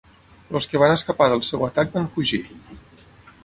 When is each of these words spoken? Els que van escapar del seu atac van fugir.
Els 0.59 0.67
que 0.71 0.81
van 0.83 0.93
escapar 0.93 1.29
del 1.35 1.45
seu 1.49 1.67
atac 1.69 1.95
van 1.99 2.11
fugir. 2.17 2.43